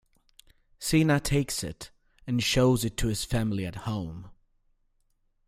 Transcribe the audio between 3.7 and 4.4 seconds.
home.